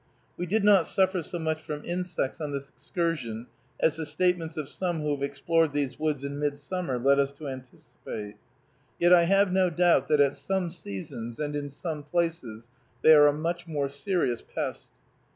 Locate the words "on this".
2.41-2.69